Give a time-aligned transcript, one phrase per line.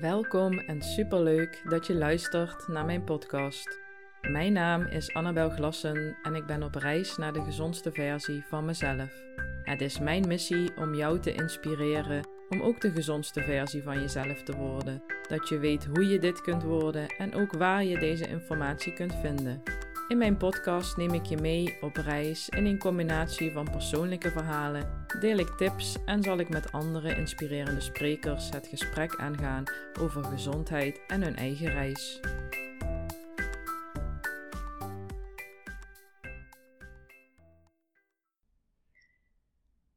[0.00, 3.80] Welkom en superleuk dat je luistert naar mijn podcast.
[4.20, 8.64] Mijn naam is Annabel Glassen en ik ben op reis naar de gezondste versie van
[8.64, 9.10] mezelf.
[9.62, 14.42] Het is mijn missie om jou te inspireren om ook de gezondste versie van jezelf
[14.42, 15.02] te worden.
[15.28, 19.14] Dat je weet hoe je dit kunt worden en ook waar je deze informatie kunt
[19.14, 19.62] vinden.
[20.08, 25.01] In mijn podcast neem ik je mee op reis in een combinatie van persoonlijke verhalen,
[25.20, 29.64] deel ik tips en zal ik met andere inspirerende sprekers het gesprek aangaan
[30.00, 32.20] over gezondheid en hun eigen reis.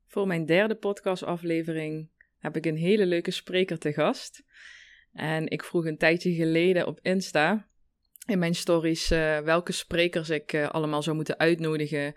[0.07, 4.43] Voor mijn derde podcastaflevering heb ik een hele leuke spreker te gast.
[5.13, 7.67] En ik vroeg een tijdje geleden op Insta
[8.25, 12.15] in mijn stories uh, welke sprekers ik uh, allemaal zou moeten uitnodigen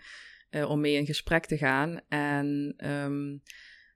[0.51, 2.01] uh, om mee in gesprek te gaan.
[2.07, 3.41] En um,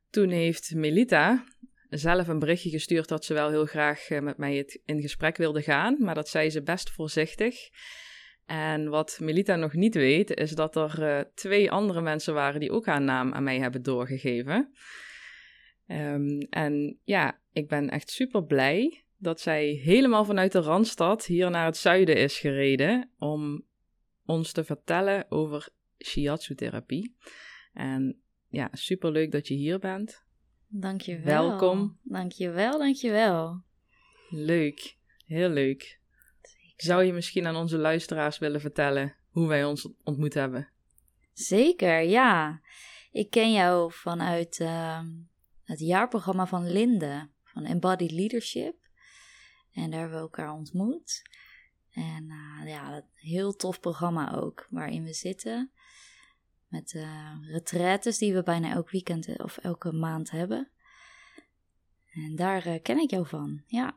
[0.10, 1.44] toen heeft Melita
[1.90, 5.62] zelf een berichtje gestuurd dat ze wel heel graag met mij het in gesprek wilde
[5.62, 7.56] gaan, maar dat zei ze best voorzichtig.
[8.46, 12.86] En wat Melita nog niet weet, is dat er twee andere mensen waren die ook
[12.86, 14.74] haar naam aan mij hebben doorgegeven.
[15.88, 21.50] Um, en ja, ik ben echt super blij dat zij helemaal vanuit de Randstad hier
[21.50, 23.66] naar het zuiden is gereden om
[24.26, 25.70] ons te vertellen over
[26.04, 27.16] shiatsu-therapie.
[27.74, 30.26] En ja, super leuk dat je hier bent.
[30.68, 31.48] Dankjewel.
[31.50, 32.00] Welkom.
[32.04, 33.64] Dankjewel, dankjewel.
[34.30, 36.00] Leuk, heel leuk.
[36.76, 40.70] Zou je misschien aan onze luisteraars willen vertellen hoe wij ons ontmoet hebben?
[41.34, 42.62] Zeker, ja.
[43.12, 45.02] Ik ken jou vanuit uh,
[45.64, 48.76] het jaarprogramma van Linde, van Embodied Leadership.
[49.72, 51.22] En daar hebben we elkaar ontmoet.
[51.90, 55.72] En uh, ja, een heel tof programma ook, waarin we zitten.
[56.74, 60.72] Met uh, retretes die we bijna elk weekend eh, of elke maand hebben.
[62.14, 63.96] En daar uh, ken ik jou van, ja.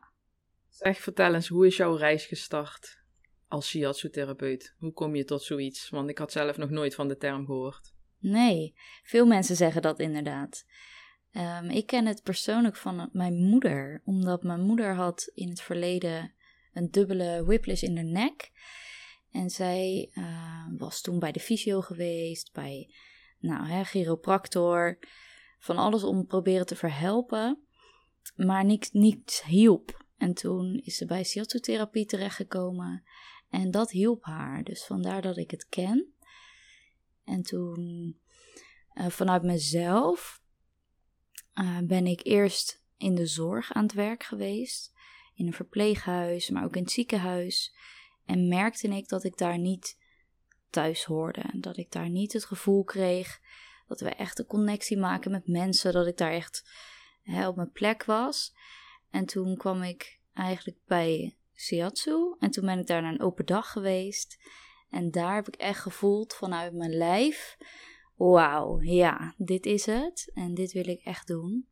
[0.68, 3.02] Zeg, vertel eens, hoe is jouw reis gestart
[3.48, 4.74] als shiatsu-therapeut?
[4.78, 5.88] Hoe kom je tot zoiets?
[5.88, 7.94] Want ik had zelf nog nooit van de term gehoord.
[8.18, 10.66] Nee, veel mensen zeggen dat inderdaad.
[11.32, 16.34] Um, ik ken het persoonlijk van mijn moeder, omdat mijn moeder had in het verleden
[16.72, 18.50] een dubbele whiplash in de nek.
[19.36, 22.90] En zij uh, was toen bij de fysio geweest, bij
[23.38, 24.98] nou, hè, chiropractor,
[25.58, 27.66] van alles om proberen te verhelpen,
[28.36, 30.04] maar niets, niets hielp.
[30.16, 33.04] En toen is ze bij shiatsu-therapie terechtgekomen
[33.50, 34.64] en dat hielp haar.
[34.64, 36.14] Dus vandaar dat ik het ken.
[37.24, 38.14] En toen
[38.94, 40.42] uh, vanuit mezelf
[41.54, 44.92] uh, ben ik eerst in de zorg aan het werk geweest.
[45.34, 47.74] In een verpleeghuis, maar ook in het ziekenhuis.
[48.26, 49.98] En merkte ik dat ik daar niet
[50.70, 51.40] thuis hoorde.
[51.40, 53.40] En dat ik daar niet het gevoel kreeg
[53.86, 55.92] dat we echt een connectie maken met mensen.
[55.92, 56.70] Dat ik daar echt
[57.22, 58.54] hè, op mijn plek was.
[59.10, 62.36] En toen kwam ik eigenlijk bij Shiatsu.
[62.38, 64.38] En toen ben ik daar naar een open dag geweest.
[64.90, 67.56] En daar heb ik echt gevoeld vanuit mijn lijf
[68.16, 71.68] wauw, ja, dit is het en dit wil ik echt doen.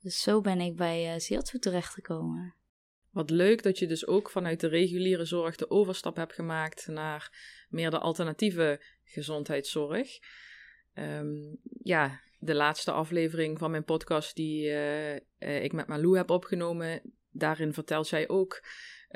[0.00, 2.54] Dus zo ben ik bij uh, Ziatsu terechtgekomen.
[3.16, 7.30] Wat leuk dat je dus ook vanuit de reguliere zorg de overstap hebt gemaakt naar
[7.68, 10.08] meer de alternatieve gezondheidszorg.
[10.94, 16.30] Um, ja, de laatste aflevering van mijn podcast die uh, uh, ik met Malou heb
[16.30, 17.00] opgenomen,
[17.30, 18.64] daarin vertelt zij ook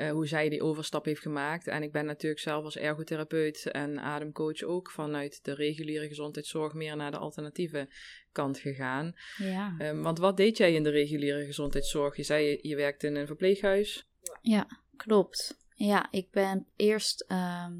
[0.01, 1.67] uh, hoe zij die overstap heeft gemaakt.
[1.67, 6.95] En ik ben natuurlijk zelf als ergotherapeut en ademcoach ook vanuit de reguliere gezondheidszorg meer
[6.95, 7.89] naar de alternatieve
[8.31, 9.13] kant gegaan.
[9.37, 9.75] Ja.
[9.79, 12.15] Um, want wat deed jij in de reguliere gezondheidszorg?
[12.15, 14.07] Je zei je, je werkte in een verpleeghuis.
[14.41, 15.59] Ja, klopt.
[15.75, 17.73] Ja, ik ben eerst um, ehm,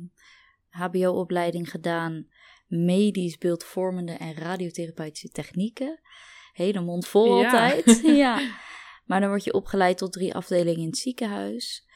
[0.69, 2.27] HBO-opleiding gedaan,
[2.67, 5.99] medisch beeldvormende en radiotherapeutische technieken.
[6.53, 7.51] Hele mond vol ja.
[7.51, 8.01] altijd.
[8.25, 8.59] ja.
[9.05, 11.89] Maar dan word je opgeleid tot drie afdelingen in het ziekenhuis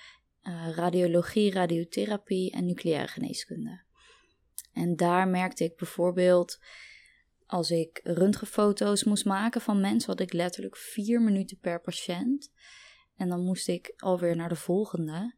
[0.47, 3.83] uh, radiologie, radiotherapie en nucleaire geneeskunde.
[4.73, 6.59] En daar merkte ik bijvoorbeeld,
[7.45, 12.52] als ik röntgenfoto's moest maken van mensen, had ik letterlijk vier minuten per patiënt.
[13.16, 15.35] En dan moest ik alweer naar de volgende.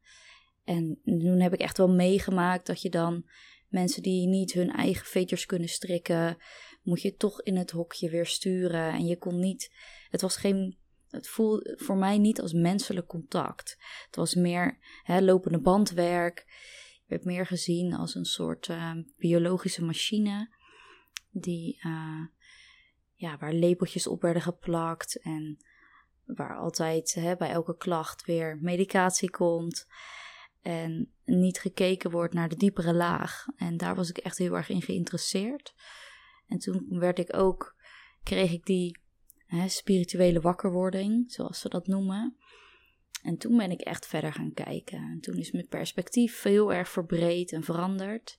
[0.64, 3.30] En toen heb ik echt wel meegemaakt dat je dan
[3.68, 6.38] mensen die niet hun eigen veters kunnen strikken,
[6.84, 8.92] moet je toch in het hokje weer sturen.
[8.92, 9.74] En je kon niet,
[10.10, 10.78] het was geen
[11.10, 13.78] het voelde voor mij niet als menselijk contact.
[14.06, 16.40] Het was meer hè, lopende bandwerk.
[16.94, 20.56] Ik werd meer gezien als een soort uh, biologische machine.
[21.32, 22.26] Die, uh,
[23.14, 25.20] ja, waar lepeltjes op werden geplakt.
[25.22, 25.58] En
[26.26, 29.88] waar altijd hè, bij elke klacht weer medicatie komt.
[30.62, 33.46] En niet gekeken wordt naar de diepere laag.
[33.56, 35.74] En daar was ik echt heel erg in geïnteresseerd.
[36.48, 37.76] En toen werd ik ook,
[38.24, 39.00] kreeg ik die
[39.48, 42.38] hè, spirituele wakkerwording, zoals ze dat noemen.
[43.24, 44.98] En toen ben ik echt verder gaan kijken.
[44.98, 48.38] En toen is mijn perspectief heel erg verbreed en veranderd.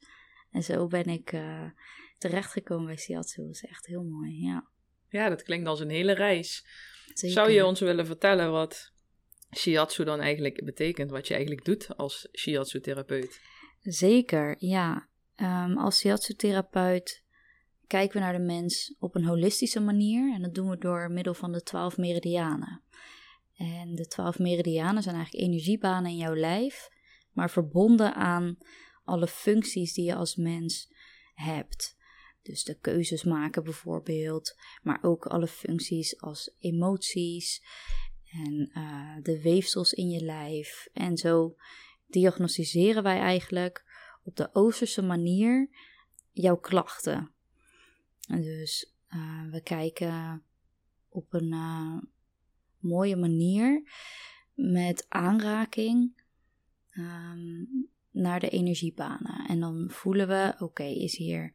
[0.50, 1.70] En zo ben ik uh,
[2.18, 3.42] terechtgekomen bij Shiatsu.
[3.42, 4.68] Dat is echt heel mooi, ja.
[5.08, 6.66] Ja, dat klinkt als een hele reis.
[7.14, 8.92] Zou je ons willen vertellen wat
[9.56, 11.10] shiatsu dan eigenlijk betekent?
[11.10, 13.40] Wat je eigenlijk doet als shiatsu-therapeut?
[13.80, 15.08] Zeker, ja.
[15.36, 17.24] Um, als shiatsu-therapeut
[17.88, 20.34] kijken we naar de mens op een holistische manier.
[20.34, 22.82] En dat doen we door middel van de twaalf meridianen.
[23.56, 26.88] En de twaalf meridianen zijn eigenlijk energiebanen in jouw lijf,
[27.32, 28.58] maar verbonden aan
[29.04, 30.92] alle functies die je als mens
[31.34, 31.96] hebt.
[32.42, 37.62] Dus de keuzes maken bijvoorbeeld, maar ook alle functies als emoties
[38.30, 40.88] en uh, de weefsels in je lijf.
[40.92, 41.56] En zo
[42.06, 43.84] diagnosticeren wij eigenlijk
[44.24, 45.68] op de Oosterse manier
[46.32, 47.32] jouw klachten.
[48.28, 50.42] Dus uh, we kijken
[51.08, 51.98] op een uh,
[52.78, 53.90] mooie manier
[54.54, 56.22] met aanraking
[56.90, 59.46] um, naar de energiebanen.
[59.46, 61.54] En dan voelen we, oké, is hier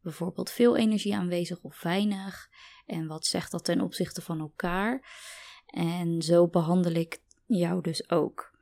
[0.00, 2.48] bijvoorbeeld veel energie aanwezig of weinig?
[2.86, 5.06] En wat zegt dat ten opzichte van elkaar?
[5.66, 8.52] En zo behandel ik jou dus ook.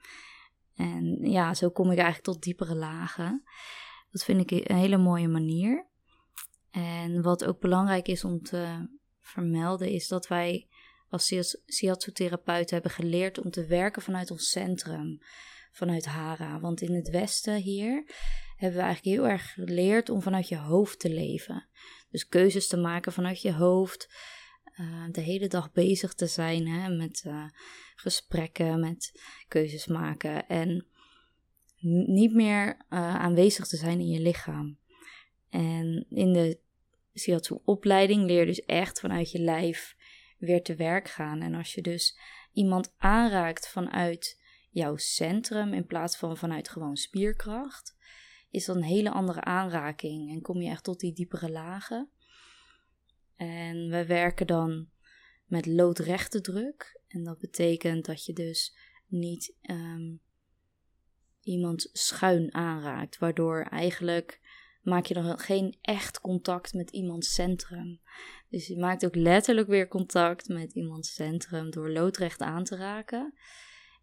[0.74, 3.42] En ja, zo kom ik eigenlijk tot diepere lagen.
[4.10, 5.86] Dat vind ik een hele mooie manier.
[6.72, 8.88] En wat ook belangrijk is om te
[9.20, 10.68] vermelden, is dat wij
[11.08, 11.34] als
[11.72, 15.18] shiatsu-therapeuten hebben geleerd om te werken vanuit ons centrum,
[15.72, 16.60] vanuit Hara.
[16.60, 18.04] Want in het Westen hier
[18.56, 21.68] hebben we eigenlijk heel erg geleerd om vanuit je hoofd te leven.
[22.10, 24.14] Dus keuzes te maken vanuit je hoofd.
[24.80, 27.44] Uh, de hele dag bezig te zijn hè, met uh,
[27.94, 30.48] gesprekken, met keuzes maken.
[30.48, 30.86] En
[32.06, 34.78] niet meer uh, aanwezig te zijn in je lichaam.
[35.48, 36.61] En in de
[37.18, 39.96] Shiatsu-opleiding leer je dus echt vanuit je lijf
[40.38, 41.40] weer te werk gaan.
[41.40, 42.18] En als je dus
[42.52, 47.96] iemand aanraakt vanuit jouw centrum in plaats van vanuit gewoon spierkracht,
[48.50, 52.10] is dat een hele andere aanraking en kom je echt tot die diepere lagen.
[53.36, 54.88] En we werken dan
[55.46, 57.00] met loodrechte druk.
[57.08, 58.76] En dat betekent dat je dus
[59.06, 60.20] niet um,
[61.40, 64.40] iemand schuin aanraakt, waardoor eigenlijk
[64.82, 68.00] maak je dan geen echt contact met iemands centrum.
[68.48, 73.34] Dus je maakt ook letterlijk weer contact met iemands centrum door loodrecht aan te raken.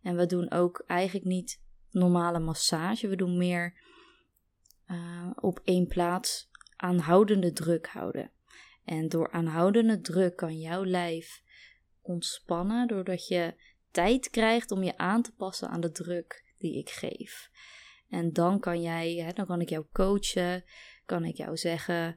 [0.02, 1.62] En we doen ook eigenlijk niet
[1.92, 3.74] normale massage, we doen meer
[4.88, 8.32] uh, op één plaats aanhoudende druk houden.
[8.86, 11.44] En door aanhoudende druk kan jouw lijf
[12.02, 13.54] ontspannen doordat je
[13.92, 17.50] tijd krijgt om je aan te passen aan de druk die ik geef.
[18.10, 20.64] En dan kan jij, hè, dan kan ik jou coachen,
[21.06, 22.16] kan ik jou zeggen,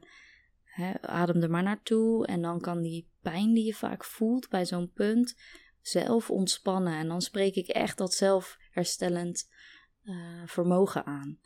[0.63, 2.27] hè, adem er maar naartoe.
[2.27, 5.35] En dan kan die pijn die je vaak voelt bij zo'n punt
[5.81, 6.93] zelf ontspannen.
[6.93, 9.49] En dan spreek ik echt dat zelfherstellend
[10.03, 11.39] uh, vermogen aan.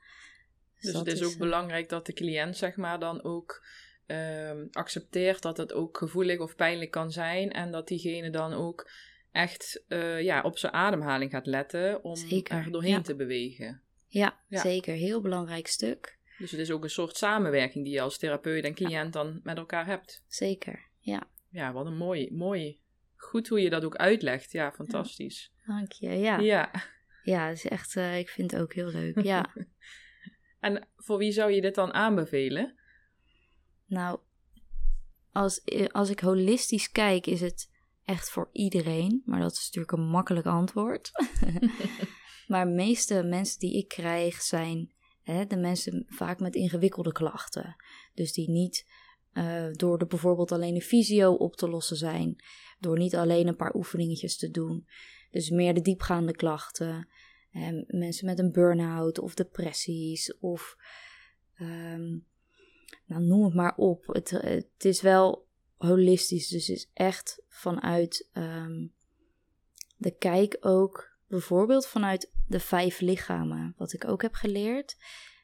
[0.80, 3.66] Dus, dus het is, ook eh, belangrijk dat de cliënt, zeg maar, dan ook
[4.08, 7.52] uh, accepteert dat het ook gevoelig of pijnlijk kan zijn.
[7.52, 8.90] En dat diegene dan ook
[9.32, 13.82] echt uh, ja, op zijn ademhaling gaat letten om er doorheen te bewegen.
[14.08, 14.94] Ja, zeker.
[14.94, 16.20] Heel belangrijk stuk.
[16.38, 19.58] Dus het is ook een soort samenwerking die je als therapeut en cliënt dan met
[19.58, 20.24] elkaar hebt.
[20.28, 21.30] Zeker, ja.
[21.50, 22.82] Ja, wat een mooi, mooi.
[23.16, 24.52] Goed hoe je dat ook uitlegt.
[24.52, 25.54] Ja, fantastisch.
[25.66, 26.40] Dank je, ja.
[26.40, 26.72] Ja,
[27.24, 29.54] ja is echt, uh, ik vind het ook heel leuk, ja.
[30.60, 32.76] en voor wie zou je dit dan aanbevelen?
[33.86, 34.20] Nou,
[35.32, 37.72] als, eh, als ik holistisch kijk, is het
[38.06, 39.22] echt voor iedereen.
[39.26, 41.12] Maar dat is natuurlijk een makkelijk antwoord.
[42.48, 44.92] Maar meeste mensen die ik krijg zijn
[45.24, 47.76] hè, de mensen vaak met ingewikkelde klachten.
[48.14, 48.86] Dus die niet
[49.34, 52.44] uh, door de bijvoorbeeld alleen een fysio op te lossen zijn.
[52.80, 54.88] Door niet alleen een paar oefeningetjes te doen.
[55.32, 57.08] Dus meer de diepgaande klachten.
[57.50, 60.76] Hè, mensen met een burn-out of depressies of
[61.60, 62.26] um,
[63.06, 64.06] nou, noem het maar op.
[64.08, 68.94] Het, het is wel holistisch, dus het is echt vanuit um,
[69.98, 74.98] de kijk ook Bijvoorbeeld vanuit de vijf lichamen, wat ik ook heb geleerd.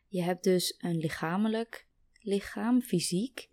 [0.07, 1.87] Je hebt dus een lichamelijk
[2.21, 3.49] lichaam, fysiek.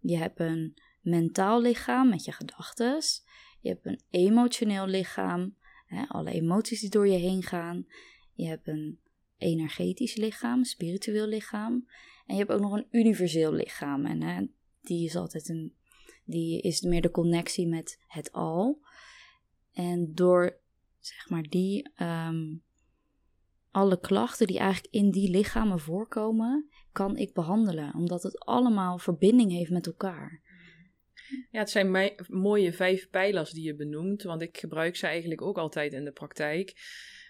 [0.00, 3.02] Je hebt een mentaal lichaam met je gedachten.
[3.60, 5.56] Je hebt een emotioneel lichaam,
[5.86, 7.86] hè, alle emoties die door je heen gaan.
[8.32, 9.00] Je hebt een
[9.38, 11.88] energetisch lichaam, spiritueel lichaam.
[12.26, 14.06] En je hebt ook nog een universeel lichaam.
[14.06, 14.46] En hè,
[14.80, 15.74] die is altijd een,
[16.24, 18.80] die is meer de connectie met het al.
[19.72, 20.64] En door
[21.06, 22.62] zeg maar, die um,
[23.70, 29.50] alle klachten die eigenlijk in die lichamen voorkomen, kan ik behandelen, omdat het allemaal verbinding
[29.50, 30.40] heeft met elkaar.
[31.50, 35.58] Ja, het zijn mooie vijf pijlers die je benoemt, want ik gebruik ze eigenlijk ook
[35.58, 36.74] altijd in de praktijk.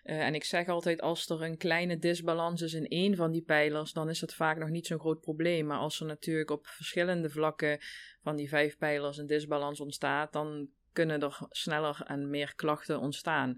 [0.02, 3.42] Eh, en ik zeg altijd, als er een kleine disbalans is in één van die
[3.42, 5.66] pijlers, dan is het vaak nog niet zo'n groot probleem.
[5.66, 7.78] Maar als er natuurlijk op verschillende vlakken
[8.23, 13.56] van die vijf pijlers een disbalans ontstaat, dan kunnen er sneller en meer klachten ontstaan.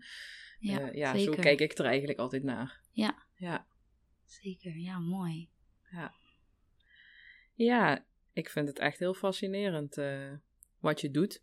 [0.59, 2.81] Ja, Eh, ja zo kijk ik er eigenlijk altijd naar.
[2.93, 3.23] Ja.
[3.35, 3.67] Ja.
[4.25, 5.49] Zeker, ja, mooi.
[7.55, 10.33] Ja, ik vind het echt heel fascinerend eh,
[10.81, 11.43] wat je doet.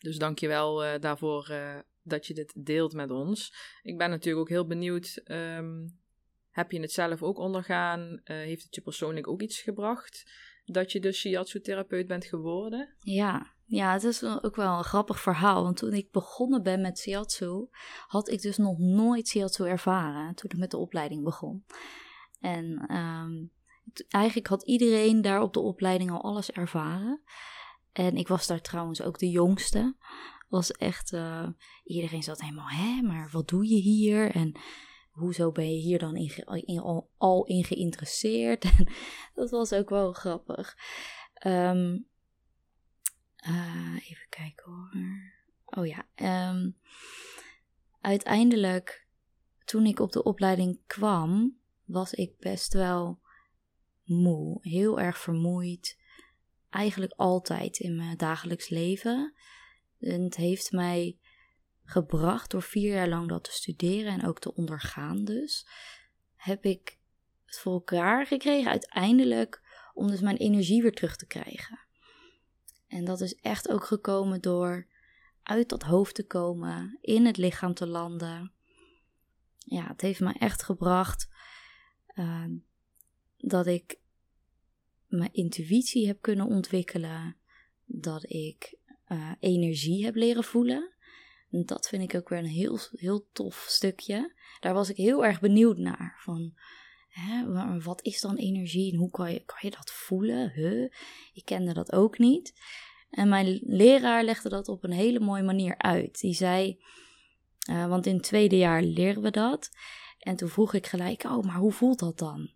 [0.00, 1.52] Dus dank je wel eh, daarvoor
[2.02, 3.54] dat je dit deelt met ons.
[3.82, 5.20] Ik ben natuurlijk ook heel benieuwd.
[5.24, 5.88] ehm,
[6.50, 8.20] heb je het zelf ook ondergaan?
[8.24, 10.32] Heeft het je persoonlijk ook iets gebracht?
[10.64, 12.94] Dat je dus shiatsu-therapeut bent geworden?
[12.98, 15.62] Ja, ja, het is ook wel een grappig verhaal.
[15.62, 17.68] Want toen ik begonnen ben met Shiatsu,
[18.06, 20.34] had ik dus nog nooit Shiatsu ervaren.
[20.34, 21.64] Toen ik met de opleiding begon.
[22.40, 23.44] En ehm,
[24.08, 27.22] eigenlijk had iedereen daar op de opleiding al alles ervaren.
[27.92, 29.96] En ik was daar trouwens ook de jongste.
[30.48, 31.48] Was echt, eh,
[31.84, 34.30] iedereen zat helemaal, hè, maar wat doe je hier?
[34.30, 34.60] En
[35.10, 36.32] hoezo ben je hier dan in
[36.64, 38.64] in- al, al in geïnteresseerd?
[38.78, 38.88] En
[39.34, 40.76] dat was ook wel grappig.
[41.34, 41.98] Ehm,
[43.40, 44.90] eh, even kijken hoor.
[45.64, 46.06] Oh ja.
[46.14, 46.70] ehm,
[48.00, 49.06] uiteindelijk,
[49.64, 53.20] toen ik op de opleiding kwam, was ik best wel
[54.04, 54.58] moe.
[54.60, 55.98] Heel erg vermoeid.
[56.70, 59.34] Eigenlijk altijd in mijn dagelijks leven.
[59.98, 61.18] En het heeft mij
[61.84, 65.66] gebracht door vier jaar lang dat te studeren en ook te ondergaan dus.
[66.36, 66.98] Heb ik
[67.44, 69.62] het voor elkaar gekregen uiteindelijk
[69.94, 71.78] om dus mijn energie weer terug te krijgen.
[72.90, 74.86] En dat is echt ook gekomen door
[75.42, 78.52] uit dat hoofd te komen, in het lichaam te landen.
[79.58, 81.28] Ja, het heeft me echt gebracht
[82.06, 82.44] eh,
[83.36, 83.98] dat ik
[85.06, 87.36] mijn intuïtie heb kunnen ontwikkelen,
[87.84, 90.92] dat ik eh, energie heb leren voelen.
[91.50, 94.34] En dat vind ik ook weer een heel, heel tof stukje.
[94.60, 96.16] Daar was ik heel erg benieuwd naar.
[96.18, 96.54] Van,
[97.10, 97.52] hè,
[97.82, 100.52] wat is dan energie en hoe kan je, kan je dat voelen?
[101.32, 102.52] Ik kende dat ook niet.
[103.10, 106.20] En mijn leraar legde dat op een hele mooie manier uit.
[106.20, 106.80] Die zei,
[107.58, 109.70] eh, want in het tweede jaar leren we dat.
[110.18, 112.50] En toen vroeg ik gelijk, oh, maar hoe voelt dat dan?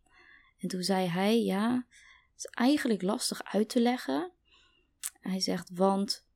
[0.58, 1.86] En toen zei hij, ja,
[2.32, 4.32] het is eigenlijk lastig uit te leggen.
[5.20, 6.26] Hij zegt, want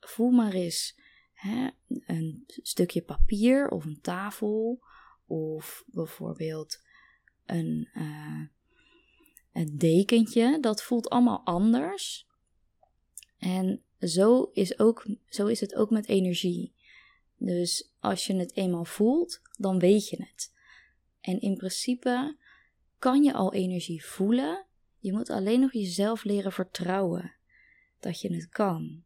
[0.00, 0.98] voel maar eens
[1.32, 4.82] hè, een stukje papier of een tafel
[5.26, 6.80] of bijvoorbeeld
[7.50, 8.42] een, eh,
[9.52, 10.58] een dekentje.
[10.60, 12.28] Dat voelt allemaal anders.
[13.38, 16.74] En zo is, ook, zo is het ook met energie.
[17.36, 20.52] Dus als je het eenmaal voelt, dan weet je het.
[21.20, 22.36] En in principe
[22.98, 24.66] kan je al energie voelen.
[24.98, 27.34] Je moet alleen nog jezelf leren vertrouwen
[28.00, 29.04] dat je het kan.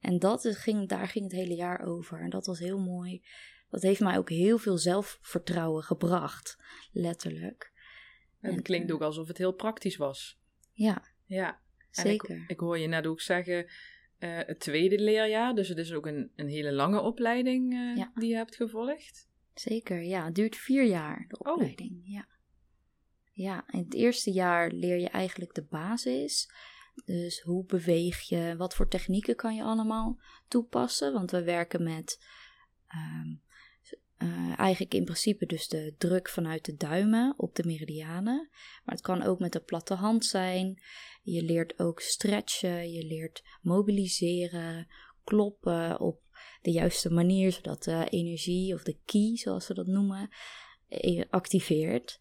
[0.00, 2.20] En dat ging, daar ging het hele jaar over.
[2.20, 3.22] En dat was heel mooi.
[3.70, 6.58] Dat heeft mij ook heel veel zelfvertrouwen gebracht,
[6.92, 7.71] letterlijk.
[8.42, 10.38] En het klinkt ook alsof het heel praktisch was.
[10.72, 12.36] Ja, Ja, En zeker.
[12.36, 13.66] Ik, ik hoor je net ook zeggen,
[14.18, 18.12] eh, het tweede leerjaar, dus het is ook een, een hele lange opleiding eh, Ja.
[18.14, 19.28] die je hebt gevolgd.
[19.54, 20.24] Zeker, ja.
[20.24, 21.52] Het duurt vier jaar, de Oh.
[21.52, 22.00] opleiding.
[22.04, 22.26] Ja.
[23.32, 26.50] ja, in het eerste jaar leer je eigenlijk de basis.
[27.04, 31.12] Dus hoe beweeg je, wat voor technieken kan je allemaal toepassen?
[31.12, 32.26] Want we werken met
[32.88, 33.34] ehm,
[34.22, 38.48] eh, eigenlijk in principe dus de druk vanuit de duimen op de meridianen.
[38.84, 40.82] Maar het kan ook met de platte hand zijn.
[41.22, 44.86] Je leert ook stretchen, je leert mobiliseren,
[45.24, 46.20] kloppen op
[46.62, 50.30] de juiste manier, zodat de energie of de ki, zoals ze dat noemen,
[50.88, 52.20] eh, activeert.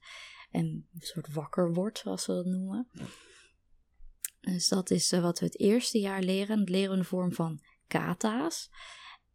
[0.51, 2.87] En een soort wakker wordt, zoals ze dat noemen.
[4.41, 6.59] Dus dat is eh, wat we het eerste jaar leren.
[6.59, 8.69] Dat leren we in de vorm van kata's.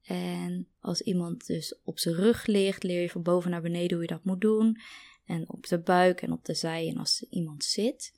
[0.07, 4.07] En als iemand dus op zijn rug ligt, leer je van boven naar beneden hoe
[4.07, 4.81] je dat moet doen.
[5.25, 8.13] En op de buik en op de zij en als iemand zit.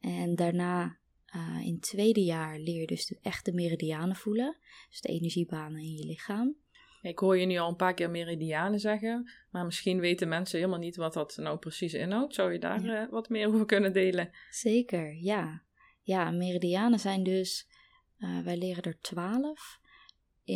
[0.00, 4.56] En daarna eh, in het tweede jaar leer je dus de echte meridianen voelen.
[4.88, 6.56] Dus de energiebanen in je lichaam.
[7.02, 10.78] Ik hoor je nu al een paar keer meridianen zeggen, maar misschien weten mensen helemaal
[10.78, 12.34] niet wat dat nou precies inhoudt.
[12.34, 13.02] Zou je daar Ja.
[13.04, 14.30] eh, wat meer over kunnen delen?
[14.50, 15.62] Zeker, ja.
[16.02, 17.68] Ja, meridianen zijn dus,
[18.18, 19.80] eh, wij leren er twaalf.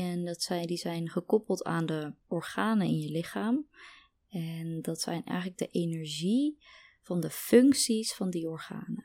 [0.00, 3.66] En dat zijn, die zijn gekoppeld aan de organen in je lichaam.
[4.28, 6.58] En dat zijn eigenlijk de energie
[7.02, 9.04] van de functies van die organen.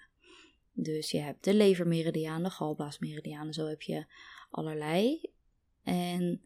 [0.71, 4.05] Dus je hebt de levermeridiaan, de galblaasmeridianen, zo heb je
[4.49, 5.21] allerlei.
[5.83, 6.41] En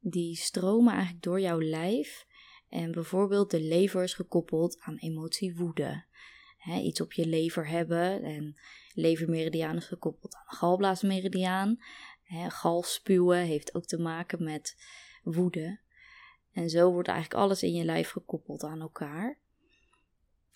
[0.00, 2.26] die stromen eigenlijk door jouw lijf.
[2.68, 6.04] En bijvoorbeeld de lever is gekoppeld aan emotie woede.
[6.56, 8.22] hè, iets op je lever hebben.
[8.22, 8.56] En
[8.94, 11.78] levermeridiaan is gekoppeld aan de galblaasmeridiaan.
[12.32, 14.76] Hè, galspuwen heeft ook te maken met
[15.22, 15.80] woede.
[16.52, 19.38] En zo wordt eigenlijk alles in je lijf gekoppeld aan elkaar.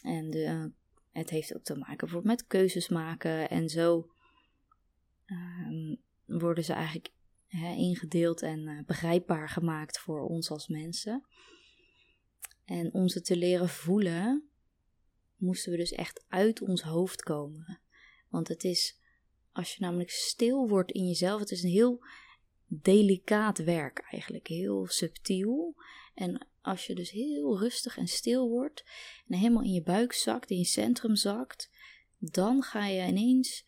[0.05, 0.73] En de,
[1.13, 3.51] het heeft ook te maken bijvoorbeeld met keuzes maken.
[3.51, 4.11] En zo
[5.25, 7.13] ehm, worden ze eigenlijk
[7.77, 11.27] ingedeeld en uh, begrijpbaar gemaakt voor ons als mensen.
[12.65, 14.49] En om ze te leren voelen,
[15.37, 17.81] moesten we dus echt uit ons hoofd komen.
[18.29, 19.01] Want het is,
[19.57, 22.05] als je namelijk stil wordt in jezelf, het is een heel
[22.67, 25.75] delicaat werk eigenlijk, heel subtiel.
[26.15, 28.85] En als je dus heel rustig en stil wordt
[29.29, 31.71] en helemaal in je buik zakt, in je centrum zakt,
[32.19, 33.67] dan ga je ineens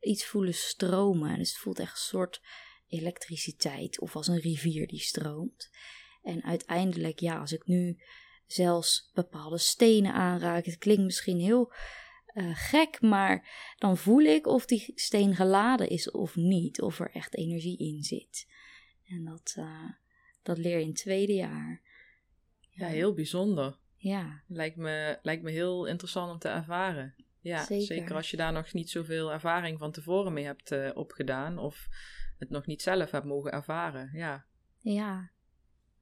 [0.00, 1.38] iets voelen stromen.
[1.38, 2.42] Dus het voelt echt een soort
[2.86, 5.70] elektriciteit of als een rivier die stroomt.
[6.22, 8.02] En uiteindelijk, ja, als ik nu
[8.46, 11.72] zelfs bepaalde stenen aanraak, het klinkt misschien heel
[12.34, 13.48] uh, gek, maar
[13.78, 18.02] dan voel ik of die steen geladen is of niet, of er echt energie in
[18.02, 18.48] zit.
[19.06, 19.90] En dat, uh,
[20.42, 21.82] dat leer je in het tweede jaar.
[22.70, 23.78] Ja, heel bijzonder.
[23.96, 24.42] Ja.
[24.46, 27.14] Lijkt me, lijkt me heel interessant om te ervaren.
[27.40, 27.86] Ja, zeker.
[27.86, 31.88] zeker als je daar nog niet zoveel ervaring van tevoren mee hebt uh, opgedaan, of
[32.38, 34.10] het nog niet zelf hebt mogen ervaren.
[34.12, 34.46] Ja.
[34.78, 35.30] Ja.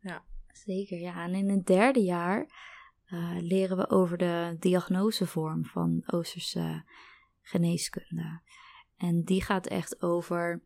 [0.01, 0.25] Ja.
[0.53, 1.25] Zeker, ja.
[1.25, 2.47] En in het derde jaar
[3.12, 6.85] uh, leren we over de diagnosevorm van Oosterse
[7.40, 8.40] geneeskunde.
[8.97, 10.62] En die gaat echt over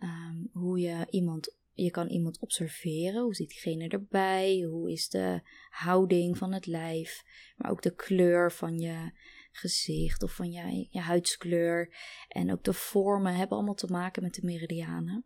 [0.00, 1.56] um, hoe je iemand.
[1.72, 3.22] Je kan iemand observeren.
[3.22, 4.60] Hoe zit diegene erbij?
[4.60, 7.24] Hoe is de houding van het lijf?
[7.56, 9.12] Maar ook de kleur van je
[9.52, 11.94] gezicht of van je, je huidskleur.
[12.28, 15.24] En ook de vormen hebben allemaal te maken met de meridianen.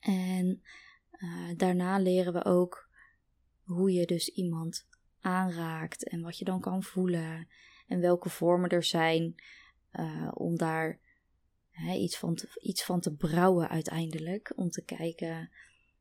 [0.00, 0.62] En
[1.10, 2.87] uh, daarna leren we ook
[3.68, 4.86] hoe je dus iemand
[5.20, 7.48] aanraakt en wat je dan kan voelen
[7.86, 9.34] en welke vormen er zijn
[9.92, 11.00] uh, om daar
[11.70, 14.52] hè, iets, van te, iets van te brouwen uiteindelijk.
[14.56, 15.50] Om te kijken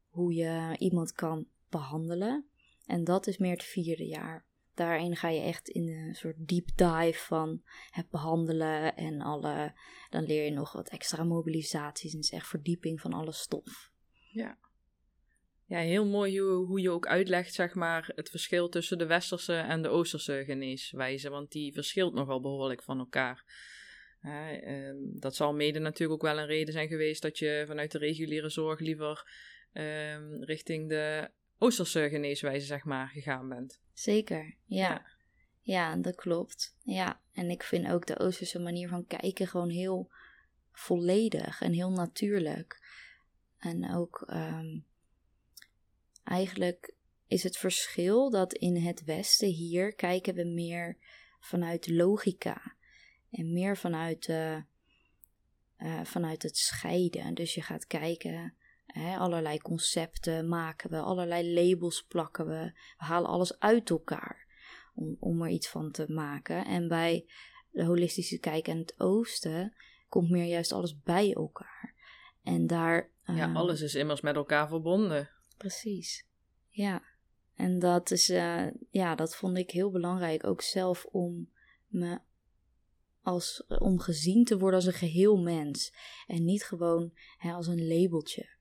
[0.10, 2.46] hoe je iemand kan behandelen.
[2.86, 4.46] En dat is meer het vierde jaar.
[4.74, 9.74] Daarin ga je echt in een soort deep dive van het behandelen en alle.
[10.10, 12.14] Dan leer je nog wat extra mobilisaties.
[12.14, 13.92] En is echt verdieping van alle stof.
[14.32, 14.58] Ja.
[15.68, 19.54] Ja, heel mooi hoe, hoe je ook uitlegt, zeg maar, het verschil tussen de westerse
[19.54, 21.30] en de oosterse geneeswijze.
[21.30, 23.44] Want die verschilt nogal behoorlijk van elkaar.
[24.22, 27.98] Ehm, dat zal mede natuurlijk ook wel een reden zijn geweest dat je vanuit de
[27.98, 29.32] reguliere zorg liever
[29.74, 33.82] ehm, richting de oosterse geneeswijze, zeg maar, gegaan bent.
[33.94, 34.88] Zeker, ja.
[34.88, 35.16] ja.
[35.62, 36.76] Ja, dat klopt.
[36.84, 40.12] Ja, en ik vind ook de oosterse manier van kijken gewoon heel
[40.72, 42.80] volledig en heel natuurlijk.
[43.58, 44.86] En ook um,
[46.28, 46.94] Eigenlijk
[47.28, 50.98] is het verschil dat in het Westen hier kijken we meer
[51.40, 52.76] vanuit logica
[53.32, 54.58] en meer vanuit, uh,
[55.78, 57.34] uh, vanuit het scheiden.
[57.34, 58.54] Dus je gaat kijken,
[58.86, 64.46] hè, allerlei concepten maken we, allerlei labels plakken we, we halen alles uit elkaar
[64.96, 66.66] om, om er iets van te maken.
[66.66, 67.26] En bij
[67.72, 69.76] de holistische kijk in het Oosten
[70.10, 71.96] komt meer juist alles bij elkaar.
[72.44, 73.10] En daar.
[73.24, 75.30] ja, ehm, alles is immers met elkaar verbonden.
[75.58, 76.26] Precies.
[76.70, 77.04] Ja.
[77.56, 81.50] En dat is, uh, ja, dat vond ik heel belangrijk ook zelf om
[81.88, 82.20] me
[83.22, 85.94] als, om gezien te worden als een geheel mens.
[86.28, 88.56] En niet gewoon hè, als een labeltje.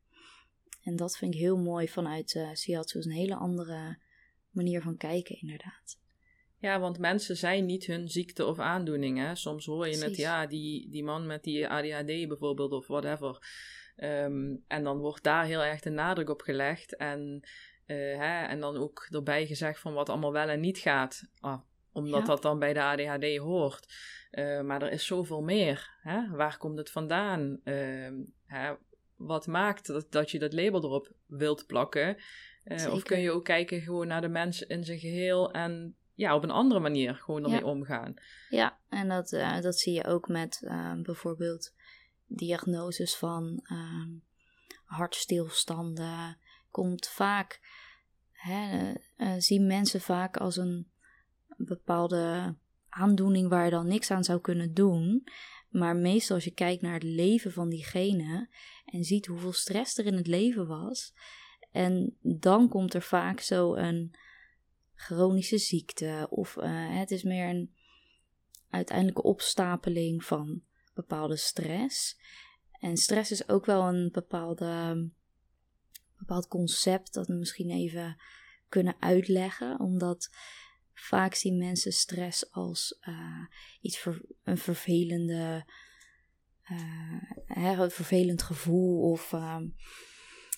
[0.82, 3.00] En dat vind ik heel mooi vanuit uh, Shiatsu.
[3.00, 3.98] een hele andere
[4.50, 5.98] manier van kijken, inderdaad.
[6.58, 9.18] Ja, want mensen zijn niet hun ziekte of aandoening.
[9.18, 9.34] Hè?
[9.34, 13.38] Soms hoor je het, ja, die, die man met die ADHD bijvoorbeeld of whatever.
[13.96, 16.96] Um, en dan wordt daar heel erg de nadruk op gelegd.
[16.96, 17.40] En,
[17.86, 21.22] uh, hè, en dan ook erbij gezegd van wat allemaal wel en niet gaat.
[21.40, 21.60] Ah,
[21.92, 23.94] omdat dat dan bij de ADHD hoort.
[24.30, 25.90] Uh, maar er is zoveel meer.
[26.02, 26.28] Hè?
[26.30, 27.60] Waar komt het vandaan?
[27.64, 28.08] Uh,
[28.46, 28.74] hè?
[29.16, 32.16] Wat maakt dat, dat je dat label erop wilt plakken?
[32.64, 36.34] Uh, of kun je ook kijken gewoon naar de mensen in zijn geheel en ja,
[36.34, 38.14] op een andere manier gewoon ermee omgaan?
[38.48, 39.28] Ja, en dat,
[39.60, 40.70] dat zie je ook met
[41.02, 41.74] bijvoorbeeld
[42.26, 44.06] diagnoses van uh,
[44.84, 46.38] hartstilstanden
[46.70, 47.60] komt vaak,
[48.32, 50.90] hè, uh, zien mensen vaak als een
[51.56, 52.54] bepaalde
[52.88, 55.28] aandoening waar je dan niks aan zou kunnen doen.
[55.68, 58.48] Maar meestal als je kijkt naar het leven van diegene
[58.84, 61.14] en ziet hoeveel stress er in het leven was,
[61.72, 64.14] en dan komt er vaak zo een
[64.94, 66.64] chronische ziekte of uh,
[66.98, 67.74] het is meer een
[68.70, 70.62] uiteindelijke opstapeling van
[70.96, 72.18] bepaalde stress.
[72.80, 75.08] En stress is ook wel een bepaalde,
[76.18, 78.16] bepaald concept dat we misschien even
[78.68, 79.80] kunnen uitleggen.
[79.80, 80.30] Omdat
[80.92, 83.46] vaak zien mensen stress als uh,
[83.80, 85.66] iets ver, een vervelende,
[86.70, 89.10] uh, een vervelend gevoel.
[89.10, 89.60] Of, uh,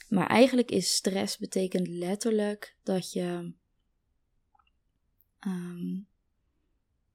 [0.09, 3.55] maar eigenlijk is stress betekent letterlijk dat je
[5.47, 6.09] um,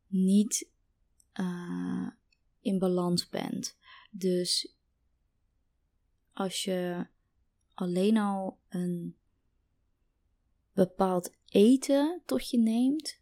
[0.08, 0.70] niet
[1.40, 2.08] uh,
[2.64, 3.78] in balans bent.
[4.12, 4.76] Dus
[6.34, 7.08] als je
[7.74, 9.16] alleen al een
[10.74, 13.22] bepaald eten tot je neemt,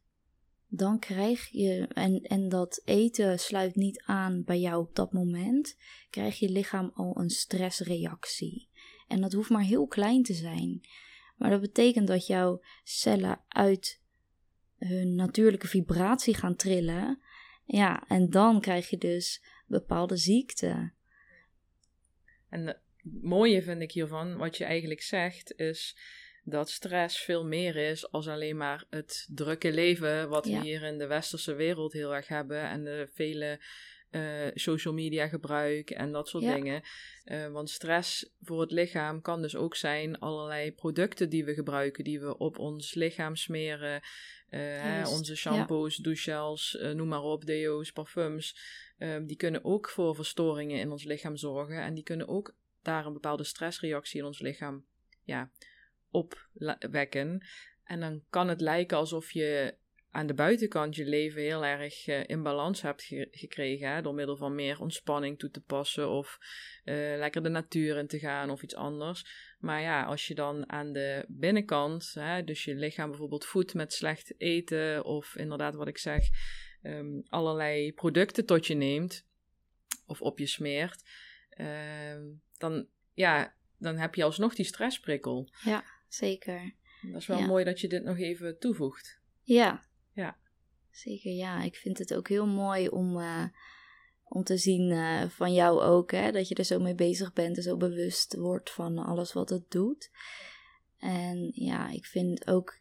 [0.68, 5.78] dan krijg je, en, en dat eten sluit niet aan bij jou op dat moment,
[6.10, 8.70] krijg je lichaam al een stressreactie.
[9.08, 10.82] En dat hoeft maar heel klein te zijn.
[11.38, 14.02] Maar dat betekent dat jouw cellen uit
[14.78, 17.22] hun natuurlijke vibratie gaan trillen.
[17.66, 20.94] Ja, en dan krijg je dus bepaalde ziekten.
[22.50, 22.80] En het
[23.22, 25.98] mooie vind ik hiervan, wat je eigenlijk zegt, is
[26.44, 30.98] dat stress veel meer is als alleen maar het drukke leven wat we hier in
[30.98, 33.60] de westerse wereld heel erg hebben en de vele
[34.12, 36.82] uh, social media gebruik en dat soort dingen.
[37.26, 42.04] Uh, want stress voor het lichaam kan dus ook zijn allerlei producten die we gebruiken,
[42.04, 44.02] die we op ons lichaam smeren.
[44.50, 46.04] Uh, hè, onze shampoos, ja.
[46.04, 48.56] douchegels, noem maar op, deo's, parfums.
[48.98, 51.82] Ehm, die kunnen ook voor verstoringen in ons lichaam zorgen.
[51.82, 54.86] En die kunnen ook daar een bepaalde stressreactie in ons lichaam
[55.24, 55.52] ja,
[56.10, 57.46] opwekken.
[57.84, 59.76] En dan kan het lijken alsof je
[60.12, 63.94] aan de buitenkant je leven heel erg uh, in balans hebt gekregen.
[63.94, 66.10] Hè, door middel van meer ontspanning toe te passen.
[66.10, 66.38] Of
[66.86, 69.26] uh, lekker de natuur in te gaan of iets anders.
[69.60, 73.94] Maar ja, als je dan aan de binnenkant, hè, dus je lichaam bijvoorbeeld voedt met
[73.94, 75.06] slecht eten.
[75.06, 76.28] Of inderdaad wat ik zeg,
[76.84, 79.26] um, allerlei producten tot je neemt.
[80.06, 81.04] Of op je smeert.
[81.58, 82.16] Uh,
[82.58, 85.50] dan, ja, dan heb je alsnog die stressprikkel.
[85.64, 86.74] Ja zeker.
[87.02, 89.20] Dat is wel mooi dat je dit nog even toevoegt.
[89.42, 89.90] Ja.
[90.14, 90.38] Ja.
[90.92, 91.64] Zeker, ja.
[91.64, 93.46] Ik vind het ook heel mooi om, uh,
[94.24, 97.58] om te zien uh, van jou ook, hè, dat je er zo mee bezig bent
[97.58, 100.12] en zo bewust wordt van alles wat het doet.
[100.98, 102.80] En ja, ik vind ook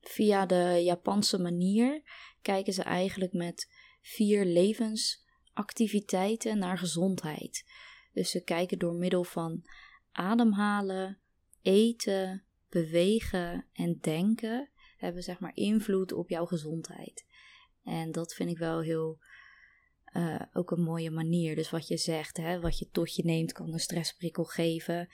[0.00, 2.02] via de Japanse manier
[2.42, 7.64] kijken ze eigenlijk met vier levensactiviteiten naar gezondheid.
[8.12, 9.64] Dus ze kijken door middel van
[10.12, 11.18] ademhalen,
[11.62, 17.26] eten, bewegen en denken hebben zeg maar invloed op jouw gezondheid.
[17.84, 19.18] En dat vind ik wel heel
[20.16, 21.54] uh, ook een mooie manier.
[21.54, 25.08] Dus wat je zegt, hè, wat je tot je neemt, kan een stressprikkel geven.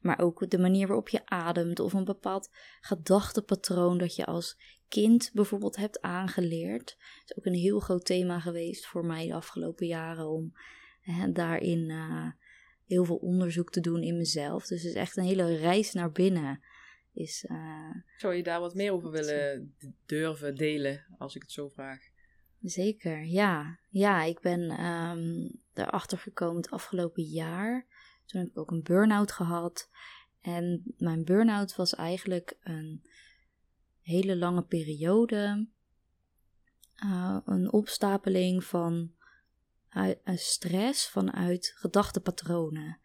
[0.00, 4.56] Maar ook de manier waarop je ademt of een bepaald gedachtepatroon dat je als
[4.88, 6.96] kind bijvoorbeeld hebt aangeleerd.
[7.20, 10.52] Dat is ook een heel groot thema geweest voor mij de afgelopen jaren om
[11.00, 12.30] hè, daarin uh,
[12.86, 14.66] heel veel onderzoek te doen in mezelf.
[14.66, 16.60] Dus het is echt een hele reis naar binnen.
[17.14, 19.74] Is, uh, Zou je daar wat meer over willen
[20.06, 22.00] durven delen, als ik het zo vraag?
[22.60, 23.78] Zeker, ja.
[23.88, 27.86] Ja, ik ben um, erachter gekomen het afgelopen jaar.
[28.26, 29.90] Toen heb ik ook een burn-out gehad.
[30.40, 33.02] En mijn burn-out was eigenlijk een
[34.00, 35.68] hele lange periode.
[37.04, 39.12] Uh, een opstapeling van
[39.88, 42.98] uit, stress vanuit gedachtepatronen.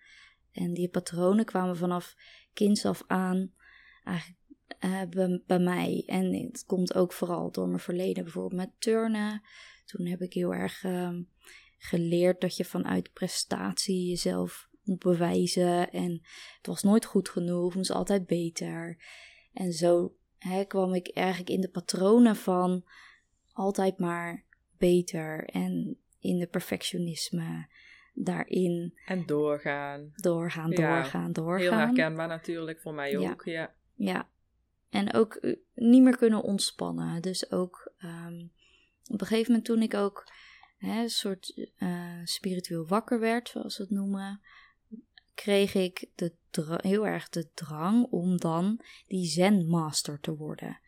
[0.52, 2.16] En die patronen kwamen vanaf
[2.54, 3.54] kinds af aan
[4.08, 4.38] eigenlijk
[4.86, 6.04] uh, bij, bij, mij.
[6.06, 9.42] En het komt ook vooral door mijn verleden, bijvoorbeeld met turnen.
[9.86, 11.10] Toen heb ik heel erg uh,
[11.78, 15.92] geleerd dat je vanuit prestatie jezelf moet bewijzen.
[15.92, 16.22] En
[16.58, 18.98] het was nooit goed genoeg, het moest altijd beter.
[19.54, 22.84] En zo hè, kwam ik eigenlijk in de patronen van
[23.54, 24.46] altijd maar
[24.78, 25.46] beter.
[25.46, 27.68] En in de perfectionisme
[28.14, 28.94] daarin.
[29.06, 30.12] En doorgaan.
[30.16, 31.60] Doorgaan, doorgaan, doorgaan.
[31.60, 33.52] Heel herkenbaar natuurlijk voor mij ook, ja.
[33.54, 33.76] Ja,
[34.90, 37.22] en ook eh, niet meer kunnen ontspannen.
[37.22, 38.52] Dus ook um,
[39.08, 40.32] op een gegeven moment toen ik ook
[40.78, 44.42] hè, een soort uh, spiritueel wakker werd, zoals we het noemen,
[45.34, 46.36] kreeg ik de
[46.82, 50.80] heel erg de drang om dan die zen master te worden.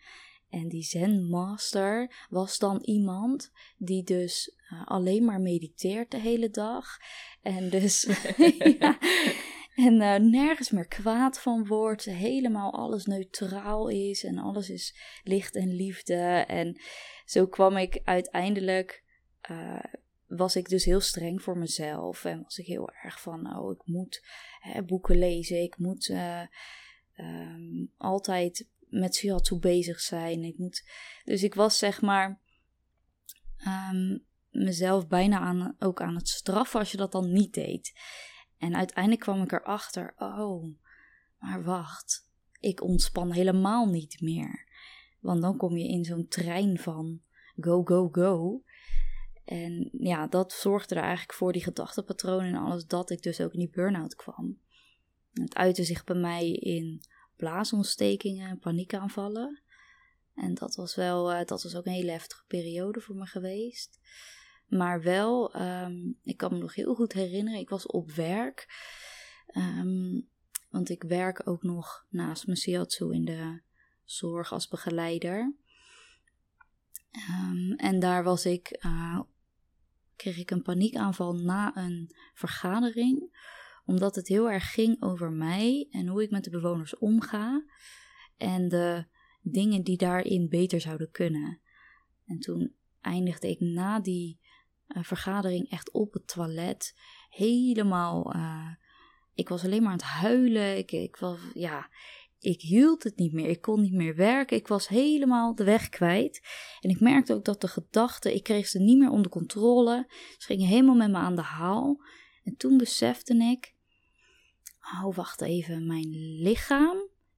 [0.50, 6.50] En die Zen Master was dan iemand die dus uh, alleen maar mediteert de hele
[6.50, 6.98] dag.
[7.42, 8.08] En dus
[8.80, 8.98] ja,
[9.86, 12.06] en uh, nergens meer kwaad van wordt.
[12.06, 16.16] Helemaal alles neutraal is en alles is licht en liefde.
[16.48, 16.82] En
[17.26, 19.04] zo kwam ik uiteindelijk.
[19.52, 19.84] Uh,
[20.28, 22.26] was ik dus heel streng voor mezelf.
[22.26, 24.26] En was ik heel erg van, oh, ik moet
[24.60, 25.62] hè, boeken lezen.
[25.62, 26.10] Ik moet
[27.16, 30.44] um, altijd met shiatsu bezig zijn.
[30.44, 30.84] Ik moet,
[31.24, 32.40] dus ik was zeg maar
[33.92, 37.94] um, mezelf bijna aan, ook aan het straffen als je dat dan niet deed.
[38.60, 40.64] En uiteindelijk kwam ik erachter, oh,
[41.40, 44.68] maar wacht, ik ontspan helemaal niet meer.
[45.20, 47.22] Want dan kom je in zo'n trein van
[47.60, 48.64] go, go, go.
[49.46, 53.54] En ja, dat zorgde er eigenlijk voor die gedachtenpatronen en alles dat ik dus ook
[53.54, 54.60] in die burn-out kwam.
[55.34, 57.02] Het uitte zich bij mij in
[57.36, 59.62] blaasontstekingen en paniekaanvallen.
[60.36, 64.00] En dat was wel, uh, dat was ook een hele heftige periode voor me geweest.
[64.70, 68.68] Maar wel, um, ik kan me nog heel goed herinneren, ik was op werk.
[69.58, 70.30] Um,
[70.70, 73.62] want ik werk ook nog naast mijn shiatsu in de
[74.04, 75.54] zorg als begeleider.
[77.30, 79.20] Um, en daar was ik, uh,
[80.16, 83.38] kreeg ik een paniekaanval na een vergadering
[83.90, 87.64] omdat het heel erg ging over mij en hoe ik met de bewoners omga.
[88.38, 89.06] En de
[89.42, 91.60] dingen die daarin beter zouden kunnen.
[92.26, 94.40] En toen eindigde ik na die
[94.96, 96.96] uh, vergadering echt op het toilet.
[97.30, 98.36] Helemaal.
[98.36, 98.70] Uh,
[99.34, 100.78] ik was alleen maar aan het huilen.
[100.78, 101.90] Ik, ik was, ja,
[102.40, 103.48] ik hield het niet meer.
[103.48, 104.58] Ik kon niet meer werken.
[104.58, 106.42] Ik was helemaal de weg kwijt.
[106.80, 110.06] En ik merkte ook dat de gedachten, ik kreeg ze niet meer onder controle.
[110.38, 112.04] Ze gingen helemaal met me aan de haal.
[112.44, 113.74] En toen besefte ik,
[114.82, 116.10] oh wacht even, mijn
[116.42, 116.98] lichaam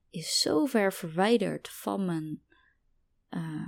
[0.10, 2.42] is zo ver verwijderd van mijn
[3.30, 3.68] uh,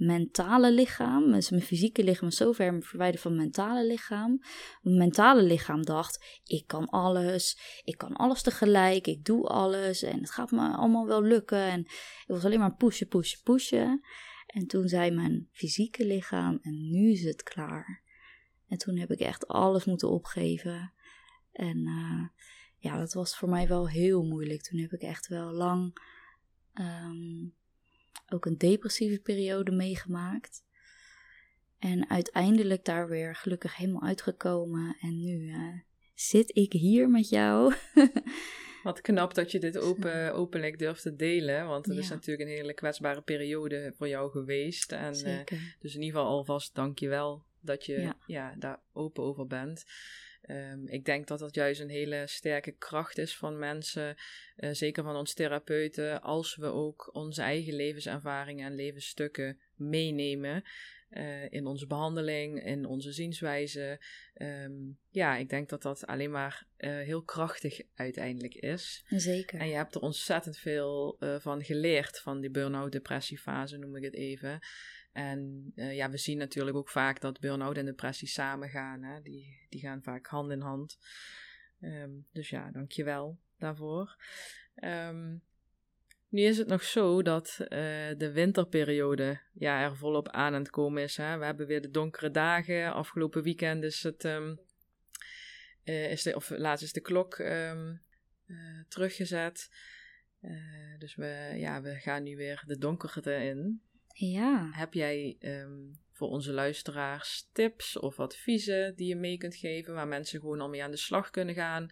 [0.00, 1.32] mentale lichaam.
[1.32, 4.40] Dus mijn fysieke lichaam is zo ver verwijderd van mijn mentale lichaam.
[4.82, 10.20] Mijn mentale lichaam dacht, ik kan alles, ik kan alles tegelijk, ik doe alles en
[10.20, 11.64] het gaat me allemaal wel lukken.
[11.64, 14.00] En ik was alleen maar pushen, pushen, pushen.
[14.46, 18.02] En toen zei mijn fysieke lichaam, en nu is het klaar.
[18.68, 20.92] En toen heb ik echt alles moeten opgeven.
[21.52, 22.28] En uh,
[22.76, 24.62] ja, dat was voor mij wel heel moeilijk.
[24.62, 25.96] Toen heb ik echt wel lang
[26.74, 27.54] um,
[28.34, 30.62] ook een depressieve periode meegemaakt.
[31.78, 34.96] En uiteindelijk daar weer gelukkig helemaal uitgekomen.
[35.00, 35.80] En nu uh,
[36.14, 37.74] zit ik hier met jou.
[38.82, 41.66] Wat knap dat je dit open, openlijk durft te delen.
[41.66, 44.92] Want het is natuurlijk een hele kwetsbare periode voor jou geweest.
[44.92, 45.40] En, uh,
[45.80, 48.16] dus in ieder geval alvast dank je wel dat je ja.
[48.26, 48.54] ja.
[48.58, 49.84] daar open over bent.
[50.48, 54.16] Um, ik denk dat dat juist een hele sterke kracht is van mensen,
[54.56, 60.64] uh, zeker van ons therapeuten, als we ook onze eigen levenservaringen en levensstukken meenemen.
[61.10, 64.00] Uh, in onze behandeling, in onze zienswijze.
[64.34, 69.04] Um, ja, ik denk dat dat alleen maar uh, heel krachtig uiteindelijk is.
[69.08, 69.60] Zeker.
[69.60, 74.14] En je hebt er ontzettend veel van geleerd, van die burn-out depressiefase noem ik het
[74.14, 74.58] even.
[75.12, 79.02] En uh, ja, we zien natuurlijk ook vaak dat burn-out en depressie samengaan.
[79.02, 79.22] Hè?
[79.22, 80.98] Die, die gaan vaak hand in hand.
[81.80, 84.16] Um, dus ja, dankjewel daarvoor.
[84.74, 85.42] Um,
[86.28, 87.68] nu is het nog zo dat uh,
[88.16, 91.16] de winterperiode ja, er volop aan aan het komen is.
[91.16, 91.38] Hè?
[91.38, 92.92] We hebben weer de donkere dagen.
[92.92, 94.24] Afgelopen weekend is het.
[94.24, 94.60] Um,
[95.84, 97.36] is de, of laatst is de klok
[98.88, 99.70] teruggezet.
[100.98, 103.82] dus we, ja, we gaan nu weer de donkerte in.
[104.12, 104.68] Ja.
[104.72, 110.08] Heb jij um, voor onze luisteraars tips of adviezen die je mee kunt geven, waar
[110.08, 111.88] mensen gewoon al mee aan de slag kunnen gaan,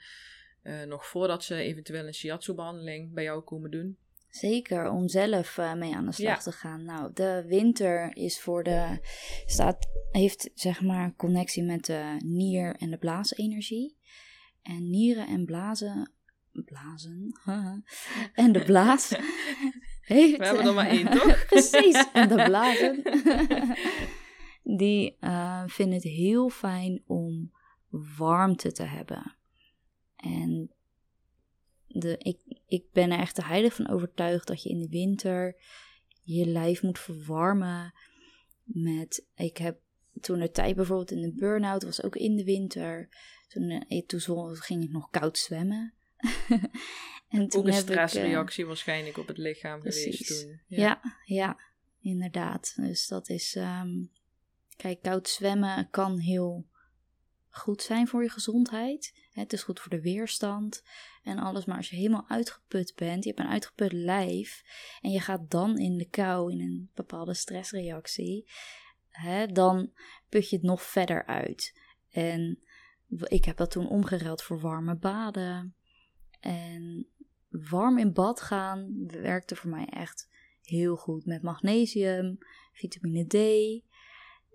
[0.63, 3.99] uh, nog voordat ze eventueel een shiatsu-behandeling bij jou komen doen?
[4.29, 6.43] Zeker, om zelf uh, mee aan de slag ja.
[6.43, 6.85] te gaan.
[6.85, 8.99] Nou, de winter is voor de,
[9.47, 13.97] staat, heeft zeg maar connectie met de nier- en de blaasenergie.
[14.63, 16.13] En nieren en blazen,
[16.53, 17.33] blazen,
[18.35, 19.09] en de blaas
[20.09, 20.37] heeft...
[20.37, 21.45] We hebben er maar één, toch?
[21.49, 23.03] Precies, en de blazen.
[24.79, 27.53] die uh, vinden het heel fijn om
[28.17, 29.37] warmte te hebben.
[30.17, 30.71] En
[31.87, 35.57] de, ik, ik ben er echt de heilig van overtuigd dat je in de winter
[36.23, 37.95] je lijf moet verwarmen
[38.65, 39.27] met...
[39.35, 39.81] Ik heb
[40.21, 43.09] toen de tijd bijvoorbeeld in de burn-out, was ook in de winter.
[43.49, 45.95] Toen, eh, toen ging ik nog koud zwemmen.
[47.29, 50.27] en toen Ook een stressreactie ik, uh, waarschijnlijk op het lichaam precies.
[50.27, 50.61] geweest toen.
[50.67, 50.79] Ja.
[50.79, 51.01] ja.
[51.25, 51.59] ja,
[52.01, 52.73] inderdaad.
[52.77, 53.55] Dus dat is...
[53.55, 54.11] Um,
[54.77, 56.67] kijk, koud zwemmen kan heel
[57.49, 59.29] goed zijn voor je gezondheid.
[59.31, 60.83] Het is goed voor de weerstand
[61.23, 61.65] en alles.
[61.65, 64.63] Maar als je helemaal uitgeput bent, je hebt een uitgeput lijf...
[65.01, 68.51] en je gaat dan in de kou in een bepaalde stressreactie...
[69.09, 69.93] Hè, dan
[70.29, 71.81] put je het nog verder uit.
[72.11, 72.59] En
[73.09, 75.73] ik heb dat toen omgeruild voor warme baden...
[76.41, 77.07] En
[77.49, 80.29] warm in bad gaan werkte voor mij echt
[80.63, 81.27] heel goed.
[81.27, 82.39] Met magnesium,
[82.73, 83.37] vitamine D.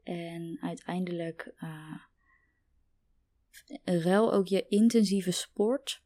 [0.04, 1.96] En uiteindelijk uh,
[3.84, 6.02] ruil ook je intensieve sport.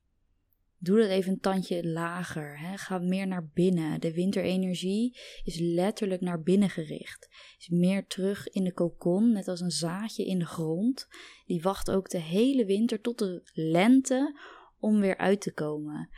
[0.79, 2.59] Doe dat even een tandje lager.
[2.59, 2.77] Hè.
[2.77, 4.01] Ga meer naar binnen.
[4.01, 7.29] De winterenergie is letterlijk naar binnen gericht.
[7.59, 11.07] Is meer terug in de kokon, net als een zaadje in de grond.
[11.45, 14.39] Die wacht ook de hele winter tot de lente
[14.79, 16.09] om weer uit te komen.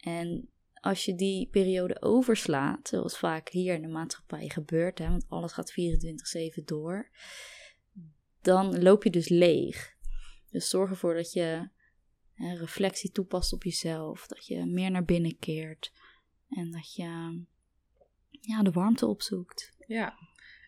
[0.00, 5.24] En als je die periode overslaat, zoals vaak hier in de maatschappij gebeurt, hè, want
[5.28, 5.72] alles gaat
[6.60, 7.10] 24-7 door,
[8.42, 9.96] dan loop je dus leeg.
[10.50, 11.68] Dus zorg ervoor dat je
[12.34, 15.92] hè, reflectie toepast op jezelf, dat je meer naar binnen keert
[16.48, 17.42] en dat je
[18.40, 19.72] ja, de warmte opzoekt.
[19.86, 20.14] Ja,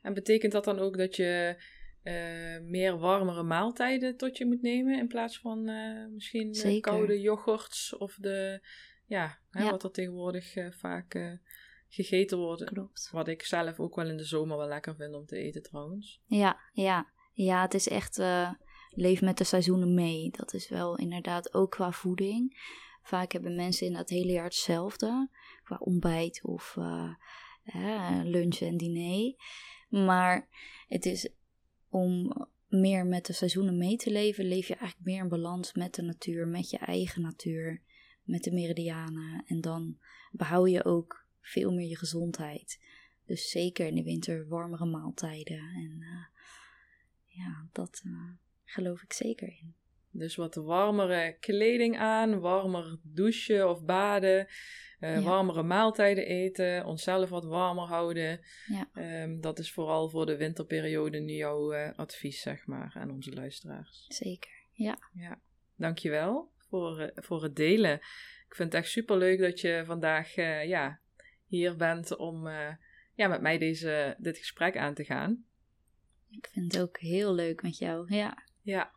[0.03, 1.57] en betekent dat dan ook dat je
[2.03, 7.21] uh, meer warmere maaltijden tot je moet nemen in plaats van uh, misschien uh, koude
[7.21, 8.61] yoghurts of de,
[9.13, 11.39] ja, hè, wat er tegenwoordig vaak
[11.89, 12.65] gegeten wordt.
[12.65, 13.09] Klopt.
[13.13, 16.21] Wat ik zelf ook wel in de zomer wel lekker vind om te eten trouwens.
[16.27, 17.13] Ja, ja.
[17.33, 18.23] Ja, het is echt
[18.91, 20.31] leef met de seizoenen mee.
[20.31, 22.61] Dat is wel inderdaad ook qua voeding.
[23.03, 25.29] Vaak hebben mensen in het hele jaar hetzelfde.
[25.63, 26.77] Qua ontbijt of
[28.23, 29.35] lunch en diner.
[29.89, 30.49] Maar
[30.89, 31.29] het is
[31.89, 32.33] om
[32.69, 36.03] meer met de seizoenen mee te leven, leef je eigenlijk meer in balans met de
[36.03, 37.83] natuur, met je eigen natuur,
[38.23, 39.45] met de meridianen.
[39.47, 39.99] En dan
[40.31, 42.81] behoud je ook veel meer je gezondheid.
[43.27, 45.59] Dus zeker in de winter warmere maaltijden.
[45.59, 46.25] En uh,
[47.27, 48.31] ja, dat uh,
[48.65, 49.75] geloof ik zeker in.
[50.11, 54.47] Dus wat warmere kleding aan, warmer douchen of baden,
[55.01, 58.41] uh, warmere maaltijden eten, onszelf wat warmer houden.
[58.67, 59.23] Ja.
[59.23, 64.05] Um, dat is vooral voor de winterperiode nu jouw advies, zeg maar, aan onze luisteraars.
[64.09, 64.99] Zeker, ja.
[65.13, 65.41] ja.
[65.77, 67.95] Dankjewel voor, uh, voor het delen.
[68.49, 70.35] Ik vind het echt super leuk dat je vandaag
[70.67, 71.01] ja,
[71.47, 72.49] hier bent om
[73.15, 75.45] ja, met mij deze, dit gesprek aan te gaan.
[76.31, 78.45] Ik vind het ook heel leuk met jou, ja.
[78.63, 78.93] Ja,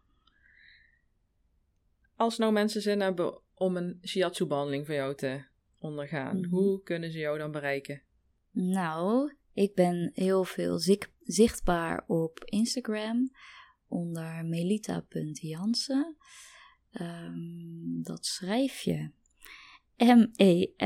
[2.16, 5.44] als nou mensen zin hebben om een shiatsu-behandeling van jou te
[5.80, 6.50] ondergaan, mhm.
[6.50, 8.02] hoe kunnen ze jou dan bereiken?
[8.52, 10.80] Nou, ik ben heel veel
[11.24, 13.32] zichtbaar op Instagram
[13.88, 16.16] onder melita.jansen.
[17.02, 19.12] Um, dat schrijf je
[19.98, 20.78] M-E-L-I-T-T-A.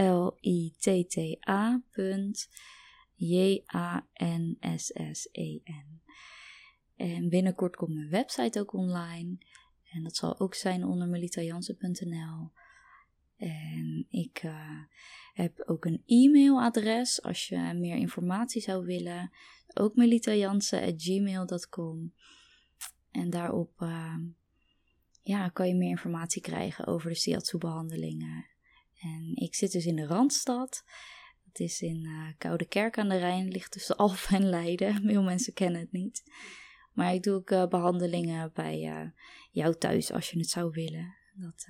[3.15, 4.07] J-A-N-S-S-E-N.
[6.95, 9.37] En binnenkort komt mijn website ook online.
[9.83, 12.51] En dat zal ook zijn onder melitajansen.nl.
[13.37, 14.79] En ik uh,
[15.33, 19.31] heb ook een e-mailadres als je meer informatie zou willen.
[19.73, 22.13] Ook melitajansen.gmail.com.
[23.11, 24.15] En daarop uh,
[25.29, 28.45] ja, kan je meer informatie krijgen over de shiatsu-behandelingen.
[28.99, 30.83] En ik zit dus in de Randstad.
[31.45, 35.01] Het is in uh, Koude Kerk aan de Rijn, ligt tussen Alphen en Leiden.
[35.05, 36.23] Veel mensen kennen het niet.
[36.93, 39.09] Maar ik doe ook uh, behandelingen bij uh,
[39.51, 41.15] jou thuis als je het zou willen.
[41.33, 41.67] Dat,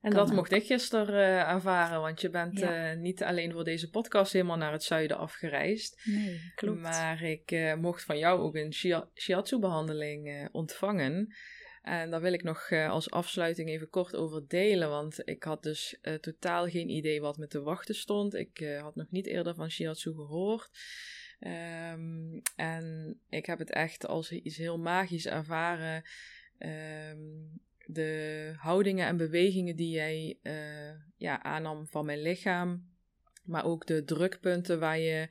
[0.00, 0.34] en dat ook.
[0.34, 2.94] mocht ik gisteren ervaren, want je bent ja.
[2.94, 6.00] niet alleen voor deze podcast helemaal naar het zuiden afgereisd.
[6.04, 6.80] Nee, klopt.
[6.80, 8.72] Maar ik mocht van jou ook een
[9.14, 11.34] shiatsu-behandeling ontvangen.
[11.82, 15.98] En daar wil ik nog als afsluiting even kort over delen, want ik had dus
[16.20, 18.34] totaal geen idee wat me te wachten stond.
[18.34, 20.70] Ik had nog niet eerder van shiatsu gehoord.
[21.40, 26.02] Um, en ik heb het echt als iets heel magisch ervaren.
[26.58, 30.38] Um, de houdingen en bewegingen die jij
[31.16, 32.90] ja, aannam van mijn lichaam.
[33.42, 35.28] Maar ook de drukpunten waar je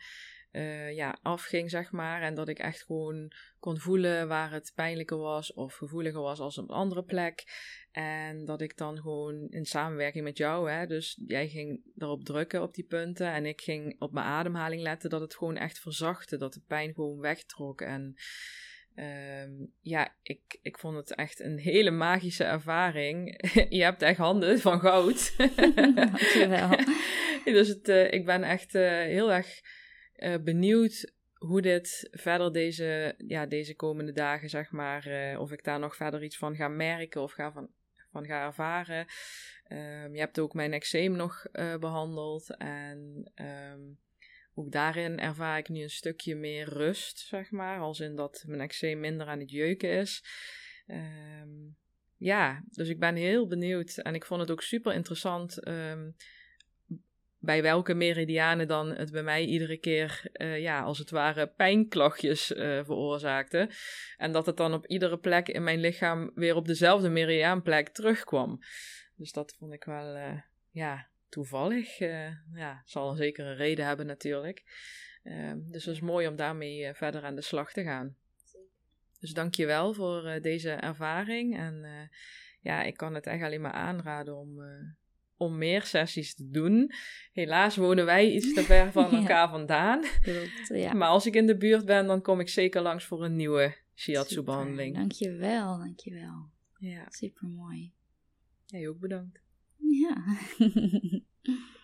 [0.52, 2.22] uh, ja, afging, zeg maar.
[2.22, 6.58] En dat ik echt gewoon kon voelen waar het pijnlijker was of gevoeliger was als
[6.58, 7.44] op een andere plek.
[7.92, 12.62] En dat ik dan gewoon in samenwerking met jou, hè, dus jij ging erop drukken
[12.62, 16.38] op die punten en ik ging op mijn ademhaling letten dat het gewoon echt verzachtte,
[16.38, 17.82] dat de pijn gewoon wegtrok.
[17.82, 18.16] En
[18.96, 23.40] um, ja, ik, ik vond het echt een hele magische ervaring.
[23.70, 25.34] Je hebt echt handen van goud.
[25.96, 26.70] Dankjewel.
[27.58, 29.62] dus het, uh, ik ben echt uh, heel erg
[30.24, 35.80] uh, benieuwd hoe dit verder deze, ja, deze komende dagen, zeg maar, of ik daar
[35.80, 37.70] nog verder iets van ga merken of ga van
[38.12, 39.06] van ga ervaren.
[39.70, 42.58] Um, je hebt ook mijn eczeem nog uh, behandeld.
[42.58, 44.00] En um,
[44.54, 47.80] ook daarin ervaar ik nu een stukje meer rust, zeg maar.
[47.80, 50.24] Als in dat mijn eczeem minder aan het jeuken is.
[50.88, 51.78] Um,
[52.18, 53.98] ja, dus ik ben heel benieuwd.
[53.98, 55.60] En ik vond het ook super interessant
[57.42, 62.52] bij welke meridianen dan het bij mij iedere keer, uh, ja, als het ware pijnklachtjes
[62.52, 63.70] uh, veroorzaakte.
[64.18, 68.60] En dat het dan op iedere plek in mijn lichaam weer op dezelfde meridiaanplek terugkwam.
[69.16, 71.98] Dus dat vond ik wel, uh, ja, toevallig.
[72.54, 74.64] ja, zal een zekere reden hebben natuurlijk.
[75.24, 78.16] Ehm, dus het is mooi om daarmee verder aan de slag te gaan.
[79.20, 81.58] Dus dank je wel voor deze ervaring.
[81.58, 82.10] En
[82.60, 84.60] ja, ik kan het echt alleen maar aanraden om
[85.42, 86.92] om meer sessies te doen.
[87.34, 90.02] Helaas wonen wij iets te ver van elkaar vandaan.
[90.22, 90.94] Klopt, ja.
[91.00, 93.76] Maar als ik in de buurt ben, dan kom ik zeker langs voor een nieuwe
[93.96, 94.96] shiatsu-behandeling.
[94.96, 96.50] Dankjewel, dankjewel.
[96.80, 97.06] Ja.
[97.10, 97.92] Super mooi.
[98.66, 99.42] Jij ook bedankt.
[99.78, 100.24] Ja.